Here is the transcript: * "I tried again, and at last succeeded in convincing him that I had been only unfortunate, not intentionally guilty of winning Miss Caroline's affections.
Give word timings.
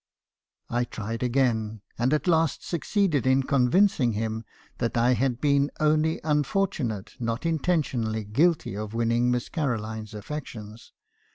* 0.39 0.69
"I 0.79 0.83
tried 0.85 1.21
again, 1.21 1.83
and 1.95 2.11
at 2.11 2.25
last 2.25 2.65
succeeded 2.67 3.27
in 3.27 3.43
convincing 3.43 4.13
him 4.13 4.45
that 4.79 4.97
I 4.97 5.13
had 5.13 5.39
been 5.39 5.69
only 5.79 6.19
unfortunate, 6.23 7.13
not 7.19 7.45
intentionally 7.45 8.23
guilty 8.23 8.75
of 8.75 8.95
winning 8.95 9.29
Miss 9.29 9.47
Caroline's 9.47 10.15
affections. 10.15 10.91